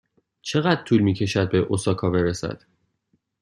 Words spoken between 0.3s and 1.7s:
چقدر طول می کشد به